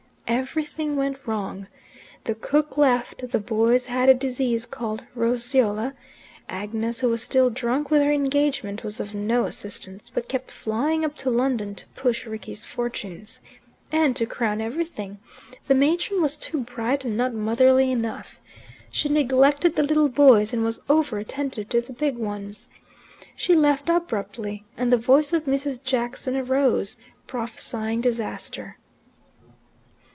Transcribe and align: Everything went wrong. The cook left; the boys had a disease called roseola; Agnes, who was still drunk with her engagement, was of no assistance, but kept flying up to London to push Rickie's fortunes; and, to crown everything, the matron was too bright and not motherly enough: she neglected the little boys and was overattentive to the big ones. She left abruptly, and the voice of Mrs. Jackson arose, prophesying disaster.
Everything 0.27 0.95
went 0.95 1.27
wrong. 1.27 1.67
The 2.23 2.35
cook 2.35 2.77
left; 2.77 3.29
the 3.31 3.37
boys 3.39 3.87
had 3.87 4.07
a 4.07 4.13
disease 4.13 4.65
called 4.65 5.03
roseola; 5.13 5.93
Agnes, 6.47 7.01
who 7.01 7.09
was 7.09 7.21
still 7.21 7.49
drunk 7.49 7.91
with 7.91 8.01
her 8.01 8.13
engagement, 8.13 8.81
was 8.81 9.01
of 9.01 9.13
no 9.13 9.43
assistance, 9.43 10.09
but 10.09 10.29
kept 10.29 10.49
flying 10.49 11.03
up 11.03 11.17
to 11.17 11.29
London 11.29 11.75
to 11.75 11.85
push 11.89 12.25
Rickie's 12.25 12.63
fortunes; 12.63 13.41
and, 13.91 14.15
to 14.15 14.25
crown 14.25 14.61
everything, 14.61 15.17
the 15.67 15.75
matron 15.75 16.21
was 16.21 16.37
too 16.37 16.61
bright 16.61 17.03
and 17.03 17.17
not 17.17 17.33
motherly 17.33 17.91
enough: 17.91 18.39
she 18.89 19.09
neglected 19.09 19.75
the 19.75 19.83
little 19.83 20.07
boys 20.09 20.53
and 20.53 20.63
was 20.63 20.79
overattentive 20.89 21.67
to 21.67 21.81
the 21.81 21.91
big 21.93 22.15
ones. 22.17 22.69
She 23.35 23.53
left 23.53 23.89
abruptly, 23.89 24.63
and 24.77 24.93
the 24.93 24.97
voice 24.97 25.33
of 25.33 25.43
Mrs. 25.43 25.83
Jackson 25.83 26.37
arose, 26.37 26.95
prophesying 27.27 27.99
disaster. 27.99 28.77